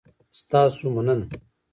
ستاسو 0.39 0.83
مننه؟ 0.95 1.25